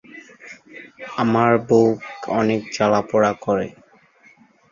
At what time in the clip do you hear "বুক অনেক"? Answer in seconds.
1.67-2.61